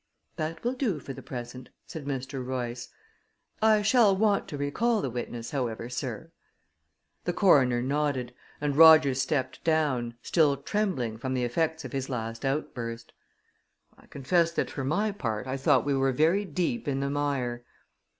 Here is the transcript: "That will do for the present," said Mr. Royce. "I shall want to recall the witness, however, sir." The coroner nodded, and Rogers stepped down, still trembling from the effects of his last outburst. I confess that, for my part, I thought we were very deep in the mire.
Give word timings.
"That 0.35 0.63
will 0.63 0.73
do 0.73 0.99
for 0.99 1.13
the 1.13 1.21
present," 1.21 1.69
said 1.85 2.05
Mr. 2.05 2.43
Royce. 2.43 2.89
"I 3.61 3.83
shall 3.83 4.15
want 4.17 4.47
to 4.47 4.57
recall 4.57 4.99
the 4.99 5.11
witness, 5.11 5.51
however, 5.51 5.89
sir." 5.89 6.31
The 7.25 7.33
coroner 7.33 7.83
nodded, 7.83 8.33
and 8.59 8.75
Rogers 8.75 9.21
stepped 9.21 9.63
down, 9.63 10.15
still 10.23 10.57
trembling 10.57 11.19
from 11.19 11.35
the 11.35 11.43
effects 11.43 11.85
of 11.85 11.93
his 11.93 12.09
last 12.09 12.45
outburst. 12.45 13.13
I 13.95 14.07
confess 14.07 14.51
that, 14.53 14.71
for 14.71 14.83
my 14.83 15.11
part, 15.11 15.45
I 15.45 15.55
thought 15.55 15.85
we 15.85 15.93
were 15.93 16.11
very 16.11 16.45
deep 16.45 16.87
in 16.87 16.99
the 16.99 17.11
mire. 17.11 17.63